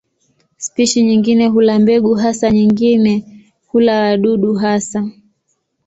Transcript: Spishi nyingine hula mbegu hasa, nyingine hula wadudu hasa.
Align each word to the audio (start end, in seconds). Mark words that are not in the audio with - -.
Spishi 0.57 1.01
nyingine 1.03 1.47
hula 1.47 1.79
mbegu 1.79 2.13
hasa, 2.13 2.51
nyingine 2.51 3.41
hula 3.67 3.99
wadudu 3.99 4.53
hasa. 4.53 5.09